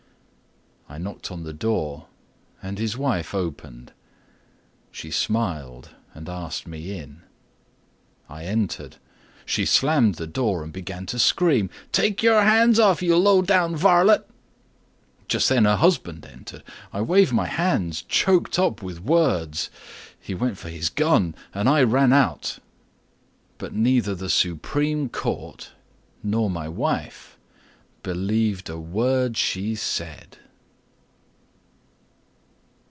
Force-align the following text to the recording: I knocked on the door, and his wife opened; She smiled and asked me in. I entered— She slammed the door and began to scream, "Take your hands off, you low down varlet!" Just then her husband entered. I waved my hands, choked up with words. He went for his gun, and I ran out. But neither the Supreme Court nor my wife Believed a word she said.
I 0.89 0.97
knocked 0.97 1.31
on 1.31 1.43
the 1.43 1.53
door, 1.53 2.07
and 2.61 2.77
his 2.77 2.97
wife 2.97 3.33
opened; 3.33 3.93
She 4.91 5.09
smiled 5.09 5.91
and 6.13 6.27
asked 6.27 6.67
me 6.67 6.97
in. 6.99 7.21
I 8.27 8.43
entered— 8.43 8.97
She 9.45 9.63
slammed 9.65 10.15
the 10.15 10.27
door 10.27 10.65
and 10.65 10.73
began 10.73 11.05
to 11.05 11.17
scream, 11.17 11.69
"Take 11.93 12.21
your 12.21 12.41
hands 12.43 12.77
off, 12.77 13.01
you 13.01 13.15
low 13.15 13.41
down 13.41 13.73
varlet!" 13.73 14.27
Just 15.29 15.47
then 15.47 15.63
her 15.63 15.77
husband 15.77 16.25
entered. 16.25 16.61
I 16.91 16.99
waved 17.01 17.31
my 17.31 17.45
hands, 17.47 18.01
choked 18.01 18.59
up 18.59 18.83
with 18.83 18.99
words. 19.01 19.69
He 20.19 20.33
went 20.35 20.57
for 20.57 20.67
his 20.67 20.89
gun, 20.89 21.35
and 21.53 21.69
I 21.69 21.83
ran 21.83 22.11
out. 22.11 22.59
But 23.57 23.71
neither 23.71 24.13
the 24.13 24.29
Supreme 24.29 25.07
Court 25.07 25.71
nor 26.21 26.49
my 26.49 26.67
wife 26.67 27.37
Believed 28.03 28.69
a 28.69 28.77
word 28.77 29.37
she 29.37 29.73
said. 29.73 30.35